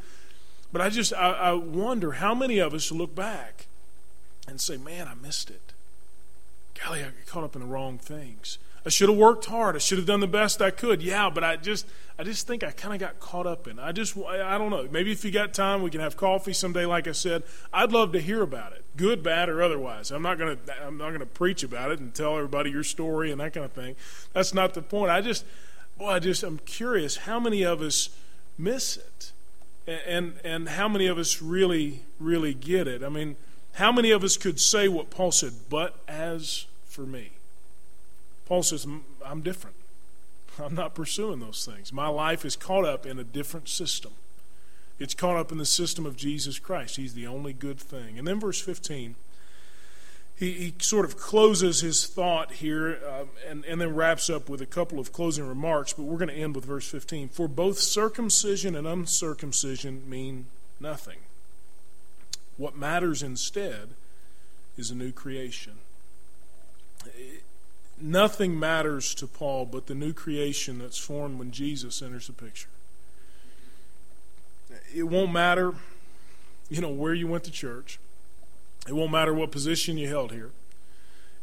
[0.73, 3.67] But I just, I, I wonder how many of us look back
[4.47, 5.73] and say, man, I missed it.
[6.83, 8.59] Golly, I got caught up in the wrong things.
[8.85, 9.77] I should have worked hard.
[9.77, 11.03] I should have done the best I could.
[11.03, 11.87] Yeah, but I just
[12.19, 13.79] I just think I kind of got caught up in.
[13.79, 14.89] I just I don't know.
[14.91, 16.87] Maybe if you got time, we can have coffee someday.
[16.87, 20.11] Like I said, I'd love to hear about it, good, bad, or otherwise.
[20.11, 23.41] I'm not gonna I'm not gonna preach about it and tell everybody your story and
[23.41, 23.97] that kind of thing.
[24.33, 25.11] That's not the point.
[25.11, 25.45] I just
[25.99, 28.09] boy, I just I'm curious how many of us
[28.57, 29.33] miss it,
[30.07, 33.03] and and, how many of us really really get it.
[33.03, 33.37] I mean,
[33.75, 35.53] how many of us could say what Paul said?
[35.69, 37.33] But as for me.
[38.47, 38.87] Paul says,
[39.25, 39.77] I'm different.
[40.59, 41.93] I'm not pursuing those things.
[41.93, 44.13] My life is caught up in a different system.
[44.99, 46.97] It's caught up in the system of Jesus Christ.
[46.97, 48.19] He's the only good thing.
[48.19, 49.15] And then verse 15,
[50.41, 54.61] he, he sort of closes his thought here uh, and, and then wraps up with
[54.61, 57.29] a couple of closing remarks, but we're going to end with verse 15.
[57.29, 60.47] For both circumcision and uncircumcision mean
[60.81, 61.19] nothing.
[62.57, 63.91] What matters instead
[64.77, 65.75] is a new creation
[68.03, 72.69] nothing matters to Paul but the new creation that's formed when Jesus enters the picture.
[74.95, 75.75] It won't matter
[76.71, 77.99] you know, where you went to church.
[78.89, 80.51] It won't matter what position you held here.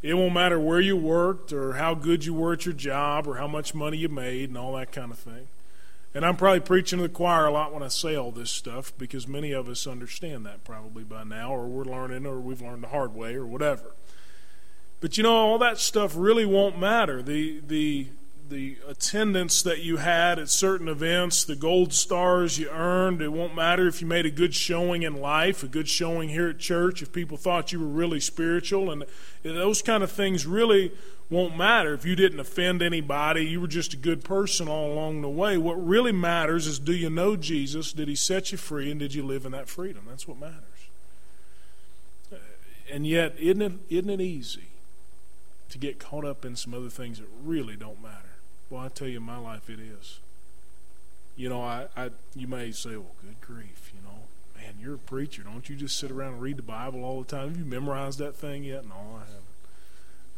[0.02, 3.38] It won't matter where you worked or how good you were at your job or
[3.38, 5.48] how much money you made and all that kind of thing.
[6.14, 8.92] And I'm probably preaching to the choir a lot when I say all this stuff
[8.98, 12.84] because many of us understand that probably by now, or we're learning, or we've learned
[12.84, 13.92] the hard way, or whatever.
[15.00, 17.22] But you know, all that stuff really won't matter.
[17.22, 18.08] The the
[18.50, 23.56] the attendance that you had at certain events, the gold stars you earned, it won't
[23.56, 27.02] matter if you made a good showing in life, a good showing here at church,
[27.02, 29.06] if people thought you were really spiritual, and
[29.44, 30.92] those kind of things really
[31.30, 35.22] won't matter if you didn't offend anybody, you were just a good person all along
[35.22, 35.58] the way.
[35.58, 37.92] What really matters is do you know Jesus?
[37.92, 38.90] Did he set you free?
[38.90, 40.06] And did you live in that freedom?
[40.08, 40.64] That's what matters.
[42.90, 44.70] And yet, isn't it, isn't it easy
[45.70, 48.37] to get caught up in some other things that really don't matter?
[48.70, 50.20] Well, I tell you, my life, it is.
[51.36, 54.24] You know, I, I you may say, well, good grief, you know,
[54.56, 55.44] man, you're a preacher.
[55.44, 57.50] Don't you just sit around and read the Bible all the time?
[57.50, 58.86] Have you memorized that thing yet?
[58.86, 59.44] No, I haven't.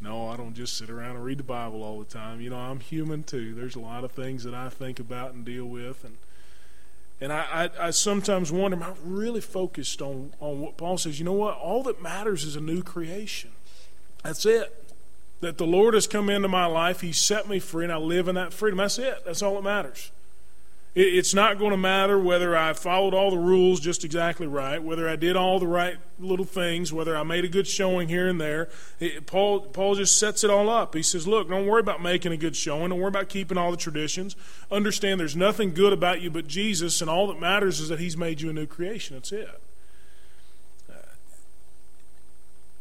[0.01, 2.39] No, I don't just sit around and read the Bible all the time.
[2.39, 3.53] You know, I'm human too.
[3.53, 6.17] There's a lot of things that I think about and deal with, and
[7.21, 11.19] and I, I, I sometimes wonder, am I really focused on on what Paul says?
[11.19, 11.57] You know what?
[11.57, 13.51] All that matters is a new creation.
[14.23, 14.78] That's it
[15.41, 17.01] that the Lord has come into my life.
[17.01, 18.77] He set me free, and I live in that freedom.
[18.77, 19.23] That's it.
[19.25, 20.11] That's all that matters.
[20.95, 25.07] It's not going to matter whether I followed all the rules just exactly right, whether
[25.07, 28.41] I did all the right little things, whether I made a good showing here and
[28.41, 28.69] there.
[28.99, 30.95] It, Paul, Paul just sets it all up.
[30.95, 32.89] He says, Look, don't worry about making a good showing.
[32.89, 34.35] Don't worry about keeping all the traditions.
[34.71, 38.17] Understand there's nothing good about you but Jesus, and all that matters is that He's
[38.17, 39.15] made you a new creation.
[39.15, 39.61] That's it.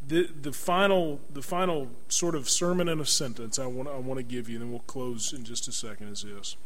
[0.09, 4.17] The the final the final sort of sermon in a sentence I want I want
[4.17, 6.11] to give you, and then we'll close in just a second.
[6.11, 6.57] Is this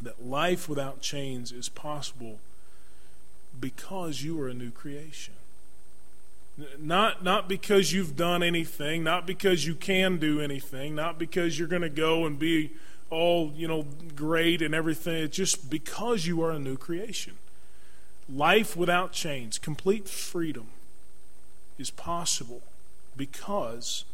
[0.00, 2.40] that life without chains is possible
[3.60, 5.34] because you are a new creation.
[6.78, 11.68] Not not because you've done anything, not because you can do anything, not because you're
[11.68, 12.72] going to go and be
[13.10, 13.84] all you know
[14.16, 15.24] great and everything.
[15.24, 17.34] It's just because you are a new creation.
[18.28, 20.68] Life without chains, complete freedom
[21.82, 22.62] is possible
[23.16, 24.04] because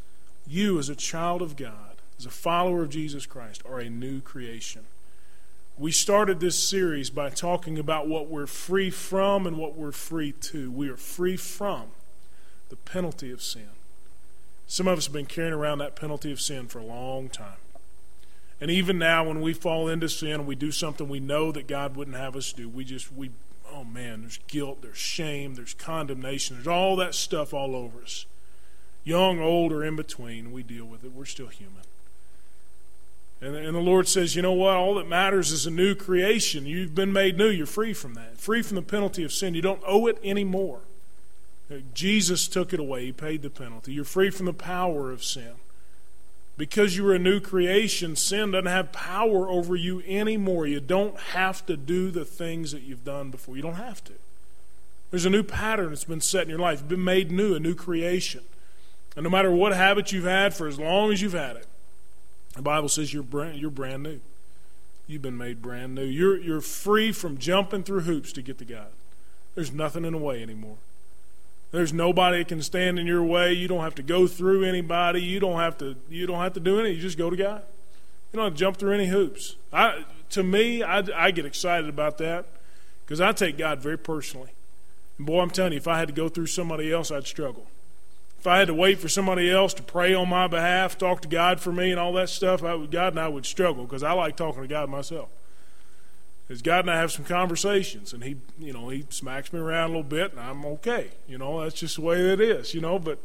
[0.47, 4.21] you, as a child of God, as a follower of Jesus Christ, are a new
[4.21, 4.83] creation.
[5.77, 10.33] We started this series by talking about what we're free from and what we're free
[10.33, 10.73] to.
[10.73, 11.89] We are free from
[12.71, 13.69] the penalty of sin.
[14.67, 17.61] Some of us have been carrying around that penalty of sin for a long time.
[18.61, 21.69] And even now, when we fall into sin and we do something we know that
[21.69, 23.31] God wouldn't have us do, we just, we
[23.79, 28.27] oh man, there's guilt, there's shame, there's condemnation, there's all that stuff all over us.
[29.05, 31.13] Young, old, or in between, we deal with it.
[31.13, 31.83] We're still human.
[33.41, 34.75] And, and the Lord says, you know what?
[34.75, 36.67] All that matters is a new creation.
[36.67, 37.49] You've been made new.
[37.49, 39.55] You're free from that, free from the penalty of sin.
[39.55, 40.81] You don't owe it anymore.
[41.71, 43.93] Uh, Jesus took it away, He paid the penalty.
[43.93, 45.55] You're free from the power of sin.
[46.59, 50.67] Because you are a new creation, sin doesn't have power over you anymore.
[50.67, 53.57] You don't have to do the things that you've done before.
[53.57, 54.13] You don't have to.
[55.11, 56.81] There's a new pattern that's been set in your life.
[56.81, 58.43] You've been made new, a new creation.
[59.15, 61.67] And no matter what habit you've had for as long as you've had it,
[62.57, 64.21] the Bible says you're brand, you're brand new.
[65.07, 66.05] You've been made brand new.
[66.05, 68.89] You're, you're free from jumping through hoops to get to God.
[69.55, 70.77] There's nothing in the way anymore.
[71.71, 73.53] There's nobody that can stand in your way.
[73.53, 75.21] You don't have to go through anybody.
[75.21, 75.97] You don't have to.
[76.09, 76.97] You don't have to do anything.
[76.97, 77.63] You just go to God.
[78.33, 79.57] You don't have to jump through any hoops.
[79.73, 82.47] I, to me, I, I get excited about that
[83.05, 84.51] because I take God very personally.
[85.19, 87.67] And boy, I'm telling you, if I had to go through somebody else, I'd struggle.
[88.39, 91.29] If I had to wait for somebody else to pray on my behalf, talk to
[91.29, 94.13] God for me, and all that stuff, I God and I would struggle because I
[94.13, 95.29] like talking to God myself.
[96.49, 99.85] Because God and I have some conversations, and He, you know, He smacks me around
[99.85, 101.11] a little bit, and I'm okay.
[101.29, 102.73] You know, that's just the way it is.
[102.73, 103.19] You know, but,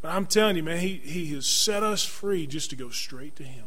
[0.00, 3.34] but I'm telling you, man, He He has set us free just to go straight
[3.36, 3.64] to Him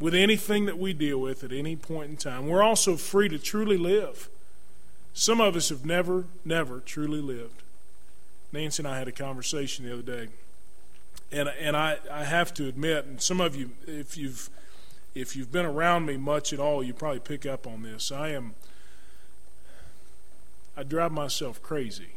[0.00, 2.48] with anything that we deal with at any point in time.
[2.48, 4.30] We're also free to truly live.
[5.12, 7.62] Some of us have never, never truly lived.
[8.52, 10.28] Nancy and I had a conversation the other day,
[11.30, 14.48] and and I, I have to admit, and some of you, if you've
[15.16, 18.12] if you've been around me much at all, you probably pick up on this.
[18.12, 18.54] I am
[20.76, 22.10] I drive myself crazy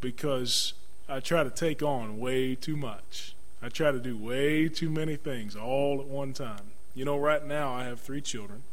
[0.00, 0.72] because
[1.08, 3.36] I try to take on way too much.
[3.62, 6.72] I try to do way too many things all at one time.
[6.96, 8.64] You know, right now I have three children.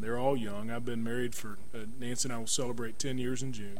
[0.00, 0.70] They're all young.
[0.70, 3.78] I've been married for uh, Nancy and I will celebrate 10 years in June.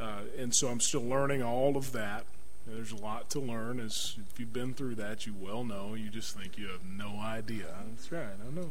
[0.00, 2.24] Uh, and so I'm still learning all of that.
[2.66, 3.80] There's a lot to learn.
[3.80, 5.94] As if you've been through that, you well know.
[5.94, 7.66] You just think you have no idea.
[7.90, 8.22] That's right.
[8.46, 8.70] I know.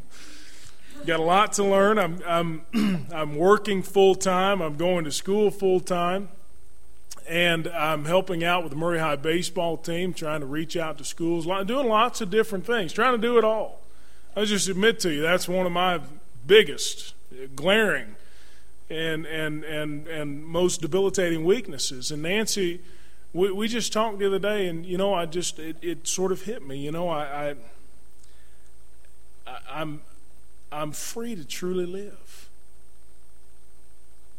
[1.05, 1.99] Got a lot to learn.
[1.99, 2.19] I'm
[2.73, 4.61] I'm I'm working full time.
[4.61, 6.29] I'm going to school full time.
[7.27, 11.03] and I'm helping out with the Murray High baseball team, trying to reach out to
[11.03, 13.81] schools, doing lots of different things, trying to do it all.
[14.35, 15.99] I just admit to you that's one of my
[16.47, 18.15] biggest, uh, glaring,
[18.89, 22.09] and and and and most debilitating weaknesses.
[22.11, 22.81] And Nancy,
[23.33, 26.31] we, we just talked the other day, and you know, I just it, it sort
[26.31, 26.77] of hit me.
[26.77, 27.55] You know, I, I,
[29.47, 30.01] I I'm
[30.71, 32.49] I'm free to truly live.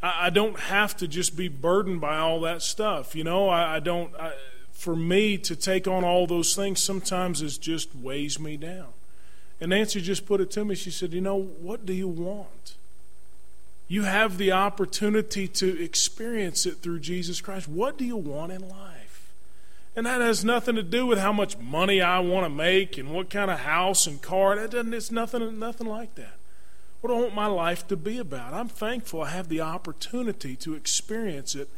[0.02, 3.14] I, don't have to just be burdened by all that stuff.
[3.14, 4.14] You know, I, I don't.
[4.16, 4.32] I,
[4.72, 8.86] for me to take on all those things sometimes it just weighs me down.
[9.60, 10.74] And Nancy just put it to me.
[10.74, 12.76] She said, "You know, what do you want?
[13.90, 17.66] You have the opportunity to experience it through Jesus Christ.
[17.66, 19.32] What do you want in life?"
[19.96, 23.12] And that has nothing to do with how much money I want to make and
[23.12, 24.56] what kind of house and car.
[24.56, 24.94] It doesn't.
[24.94, 25.58] It's nothing.
[25.58, 26.34] Nothing like that.
[27.00, 28.54] What do I want my life to be about?
[28.54, 31.68] I'm thankful I have the opportunity to experience it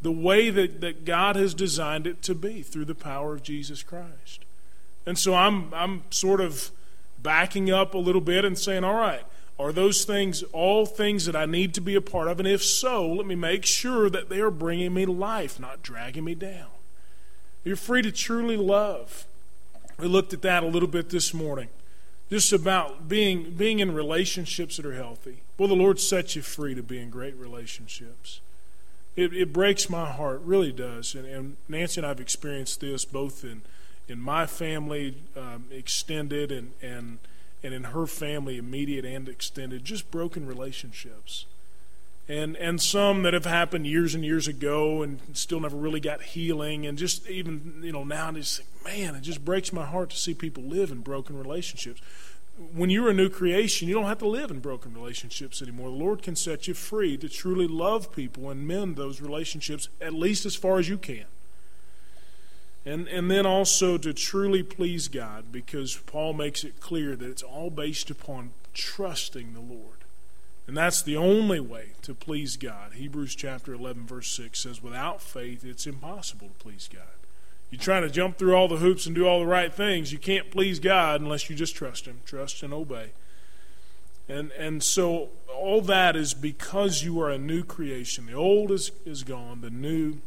[0.00, 3.82] the way that, that God has designed it to be through the power of Jesus
[3.82, 4.44] Christ.
[5.06, 6.70] And so I'm, I'm sort of
[7.20, 9.24] backing up a little bit and saying, all right,
[9.58, 12.38] are those things all things that I need to be a part of?
[12.38, 16.24] And if so, let me make sure that they are bringing me life, not dragging
[16.24, 16.68] me down.
[17.64, 19.24] You're free to truly love.
[19.98, 21.68] We looked at that a little bit this morning
[22.32, 25.42] just about being being in relationships that are healthy.
[25.58, 28.40] Well, the Lord sets you free to be in great relationships.
[29.16, 31.14] It, it breaks my heart, really does.
[31.14, 33.60] And, and, Nancy and I have experienced this both in
[34.08, 37.18] in my family, um, extended, and and
[37.62, 39.84] and in her family, immediate and extended.
[39.84, 41.46] Just broken relationships,
[42.28, 46.22] and and some that have happened years and years ago, and still never really got
[46.22, 46.86] healing.
[46.86, 50.10] And just even you know now, I just think, man, it just breaks my heart
[50.10, 52.00] to see people live in broken relationships.
[52.74, 55.88] When you're a new creation, you don't have to live in broken relationships anymore.
[55.88, 60.12] The Lord can set you free to truly love people and mend those relationships, at
[60.12, 61.24] least as far as you can.
[62.84, 67.42] And, and then also to truly please God, because Paul makes it clear that it's
[67.42, 69.98] all based upon trusting the Lord.
[70.66, 72.94] And that's the only way to please God.
[72.94, 77.02] Hebrews chapter 11, verse 6 says, Without faith, it's impossible to please God.
[77.70, 80.12] You're trying to jump through all the hoops and do all the right things.
[80.12, 83.10] You can't please God unless you just trust Him, trust and obey.
[84.28, 88.26] And, and so all that is because you are a new creation.
[88.26, 90.18] The old is, is gone, the new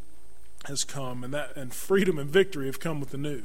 [0.68, 3.44] has come, and, that, and freedom and victory have come with the new.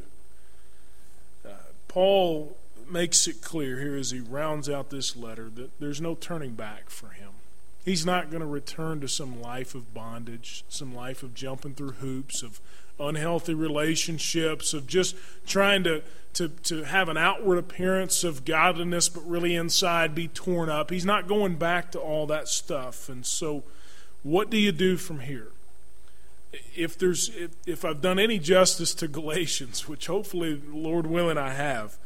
[1.44, 1.50] Uh,
[1.88, 2.56] Paul
[2.90, 6.90] makes it clear here as he rounds out this letter that there's no turning back
[6.90, 7.30] for him.
[7.84, 11.92] He's not going to return to some life of bondage, some life of jumping through
[11.92, 12.60] hoops, of
[12.98, 16.02] unhealthy relationships, of just trying to,
[16.34, 20.90] to, to have an outward appearance of godliness, but really inside be torn up.
[20.90, 23.08] He's not going back to all that stuff.
[23.08, 23.62] And so,
[24.22, 25.48] what do you do from here?
[26.74, 31.50] If there's if, if I've done any justice to Galatians, which hopefully, Lord willing, I
[31.50, 31.96] have,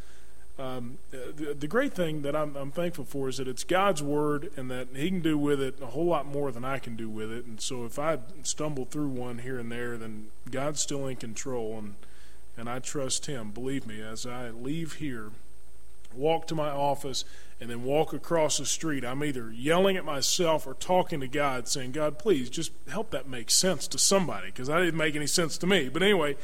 [0.58, 4.52] um, the, the, great thing that I'm, I'm, thankful for is that it's God's word
[4.56, 7.08] and that He can do with it a whole lot more than I can do
[7.08, 7.44] with it.
[7.44, 11.76] And so if I stumble through one here and there, then God's still in control
[11.78, 11.94] and,
[12.56, 13.50] and I trust Him.
[13.50, 15.32] Believe me, as I leave here,
[16.16, 17.24] walk to my office,
[17.60, 21.68] and then walk across the street, I'm either yelling at myself or talking to God,
[21.68, 25.26] saying, God, please just help that make sense to somebody because that didn't make any
[25.26, 25.88] sense to me.
[25.88, 26.36] But anyway,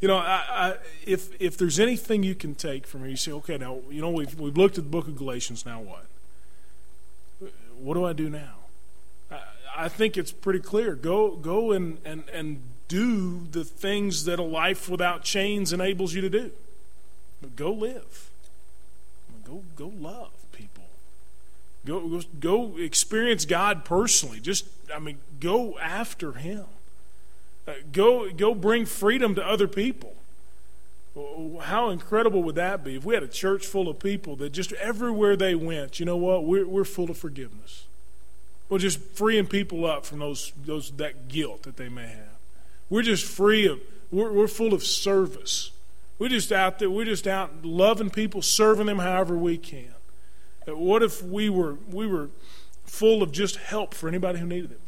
[0.00, 0.74] you know, I, I,
[1.06, 4.10] if if there's anything you can take from here, you say, okay, now you know
[4.10, 5.64] we've we've looked at the book of Galatians.
[5.64, 6.06] Now what?
[7.78, 8.54] What do I do now?
[9.30, 9.40] I,
[9.76, 10.94] I think it's pretty clear.
[10.96, 16.20] Go go and and and do the things that a life without chains enables you
[16.20, 16.50] to do.
[17.40, 18.31] But go live.
[19.52, 20.84] Go go love people.
[21.84, 24.40] Go go, go experience God personally.
[24.40, 26.64] Just I mean, go after Him.
[27.68, 30.14] Uh, go, go bring freedom to other people.
[31.60, 34.72] How incredible would that be if we had a church full of people that just
[34.72, 36.44] everywhere they went, you know what?
[36.44, 37.84] We're, we're full of forgiveness.
[38.70, 42.38] We're just freeing people up from those, those that guilt that they may have.
[42.88, 43.78] We're just free of,
[44.10, 45.70] we're, we're full of service.
[46.18, 49.94] We're just out there, we're just out loving people, serving them however we can.
[50.66, 52.28] What if we were, we were
[52.84, 54.80] full of just help for anybody who needed it?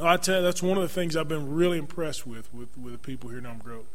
[0.00, 2.92] I tell you, that's one of the things I've been really impressed with with, with
[2.92, 3.86] the people here in Elm Grove.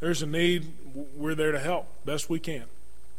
[0.00, 0.72] There's a need.
[1.16, 2.64] We're there to help best we can.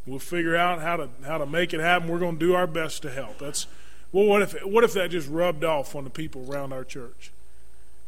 [0.06, 2.08] We'll figure out how to how to make it happen.
[2.08, 3.40] We're going to do our best to help.
[3.40, 3.68] That's
[4.12, 4.26] well.
[4.26, 7.32] What if what if that just rubbed off on the people around our church?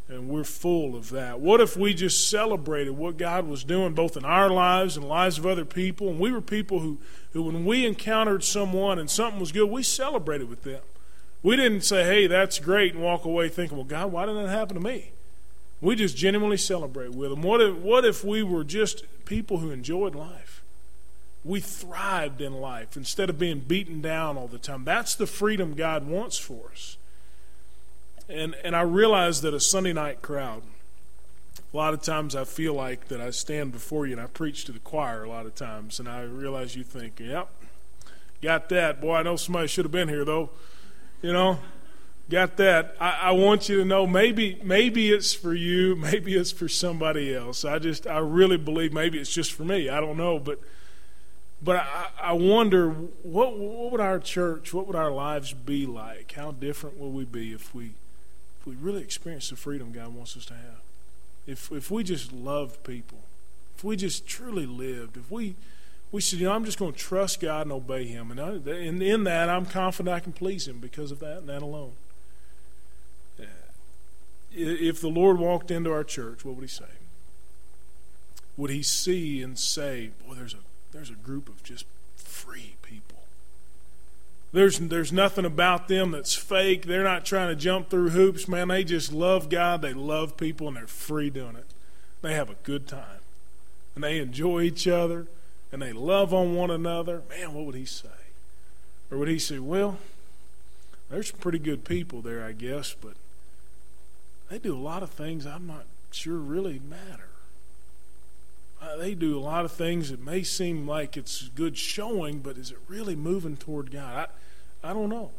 [0.07, 1.39] And we're full of that.
[1.39, 5.37] What if we just celebrated what God was doing both in our lives and lives
[5.37, 6.09] of other people?
[6.09, 6.97] And we were people who,
[7.31, 10.81] who when we encountered someone and something was good, we celebrated with them.
[11.43, 14.49] We didn't say, hey, that's great, and walk away thinking, well, God, why didn't that
[14.49, 15.11] happen to me?
[15.79, 17.41] We just genuinely celebrate with them.
[17.41, 20.61] What if, what if we were just people who enjoyed life?
[21.43, 24.83] We thrived in life instead of being beaten down all the time.
[24.83, 26.97] That's the freedom God wants for us.
[28.31, 30.63] And, and I realize that a Sunday night crowd,
[31.73, 34.65] a lot of times I feel like that I stand before you and I preach
[34.65, 37.49] to the choir a lot of times, and I realize you think, yep,
[38.41, 39.01] got that.
[39.01, 40.49] Boy, I know somebody should have been here, though.
[41.21, 41.59] You know?
[42.29, 42.95] Got that.
[42.99, 47.35] I, I, want you to know maybe maybe it's for you, maybe it's for somebody
[47.35, 47.65] else.
[47.65, 49.89] I just I really believe maybe it's just for me.
[49.89, 50.59] I don't know, but
[51.61, 56.31] but I, I wonder what what would our church, what would our lives be like?
[56.31, 57.91] How different will we be if we
[58.61, 60.81] if we really experience the freedom God wants us to have?
[61.45, 63.19] If if we just loved people,
[63.75, 65.55] if we just truly lived, if we
[66.11, 68.49] we said, you know, I'm just going to trust God and obey Him, and, I,
[68.71, 71.93] and in that I'm confident I can please Him because of that and that alone
[74.53, 76.85] if the Lord walked into our church, what would he say?
[78.57, 80.59] Would he see and say, "Boy, there's a
[80.91, 81.85] there's a group of just
[82.17, 82.75] free.
[84.53, 86.85] There's there's nothing about them that's fake.
[86.85, 88.67] They're not trying to jump through hoops, man.
[88.67, 89.81] They just love God.
[89.81, 91.67] They love people, and they're free doing it.
[92.21, 93.21] They have a good time,
[93.95, 95.27] and they enjoy each other,
[95.71, 97.23] and they love on one another.
[97.29, 98.09] Man, what would he say?
[99.09, 99.99] Or would he say, "Well,
[101.09, 103.13] there's some pretty good people there, I guess, but."
[104.51, 107.29] they do a lot of things I'm not sure really matter.
[108.81, 112.57] Uh, they do a lot of things that may seem like it's good showing, but
[112.57, 114.13] is it really moving toward God?
[114.13, 114.27] I,
[114.83, 115.31] I don't know.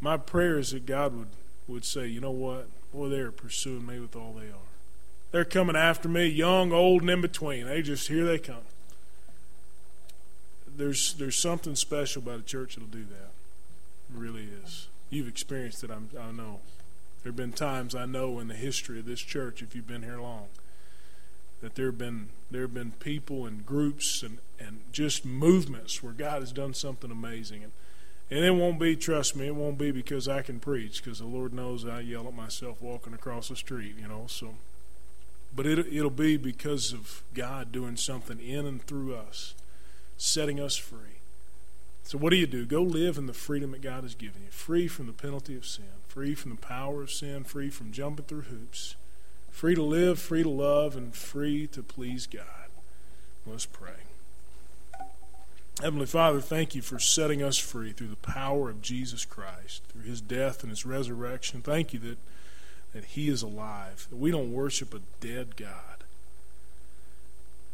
[0.00, 1.28] My prayer is that God would,
[1.66, 2.68] would say, you know what?
[2.92, 4.66] Boy, they're pursuing me with all they are.
[5.32, 7.66] They're coming after me, young, old, and in between.
[7.66, 8.64] They just, here they come.
[10.76, 13.30] There's, there's something special about a church that'll do that.
[14.10, 14.88] It really is.
[15.10, 16.60] You've experienced it, I'm, I know.
[17.22, 20.02] There have been times I know in the history of this church, if you've been
[20.02, 20.46] here long,
[21.60, 26.12] that there have been there have been people and groups and, and just movements where
[26.12, 27.64] God has done something amazing.
[27.64, 27.72] And
[28.30, 31.26] and it won't be, trust me, it won't be because I can preach, because the
[31.26, 34.24] Lord knows I yell at myself walking across the street, you know.
[34.26, 34.54] So,
[35.54, 39.54] but it it'll be because of God doing something in and through us,
[40.16, 41.20] setting us free.
[42.02, 42.66] So what do you do?
[42.66, 45.66] Go live in the freedom that God has given you, free from the penalty of
[45.66, 48.96] sin free from the power of sin, free from jumping through hoops,
[49.50, 52.70] free to live, free to love, and free to please God.
[53.44, 54.05] Let's pray.
[55.82, 60.04] Heavenly Father, thank you for setting us free through the power of Jesus Christ, through
[60.04, 61.60] his death and his resurrection.
[61.60, 62.18] Thank you that,
[62.94, 66.04] that he is alive, that we don't worship a dead God,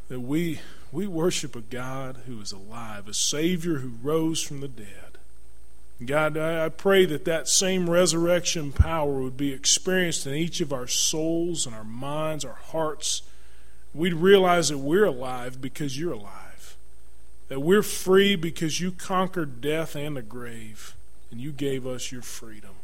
[0.08, 4.68] that we, we worship a God who is alive, a Savior who rose from the
[4.68, 5.18] dead.
[6.04, 10.88] God, I pray that that same resurrection power would be experienced in each of our
[10.88, 13.22] souls and our minds, our hearts.
[13.94, 16.51] We'd realize that we're alive because you're alive,
[17.52, 20.96] that we're free because you conquered death and the grave,
[21.30, 22.76] and you gave us your freedom.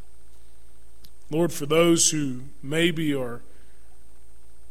[1.30, 3.40] Lord, for those who maybe are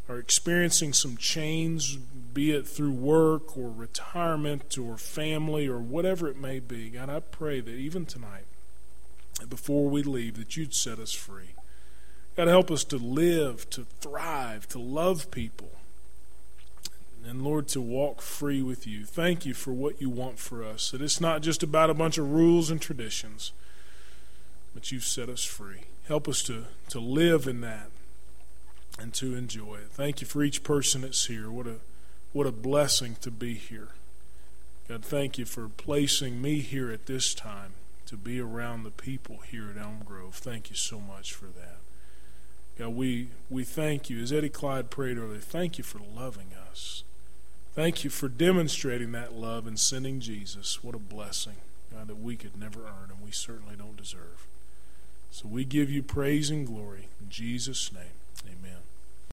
[0.08, 6.38] are experiencing some chains, be it through work or retirement or family or whatever it
[6.38, 8.46] may be, God, I pray that even tonight,
[9.50, 11.56] before we leave, that you'd set us free.
[12.36, 15.72] God, help us to live, to thrive, to love people.
[17.28, 19.06] And Lord, to walk free with you.
[19.06, 20.92] Thank you for what you want for us.
[20.92, 23.52] That it's not just about a bunch of rules and traditions,
[24.74, 25.82] but you've set us free.
[26.08, 27.90] Help us to, to live in that
[28.98, 29.92] and to enjoy it.
[29.92, 31.52] Thank you for each person that's here.
[31.52, 31.76] What a
[32.34, 33.90] what a blessing to be here.
[34.88, 37.74] God, thank you for placing me here at this time
[38.06, 40.36] to be around the people here at Elm Grove.
[40.36, 41.78] Thank you so much for that.
[42.78, 47.04] God, we, we thank you, as Eddie Clyde prayed earlier, thank you for loving us.
[47.78, 50.84] Thank you for demonstrating that love and sending Jesus.
[50.84, 51.58] What a blessing,
[51.94, 54.48] God, that we could never earn and we certainly don't deserve.
[55.30, 57.08] So we give you praise and glory.
[57.22, 58.18] In Jesus' name,
[58.48, 58.80] amen.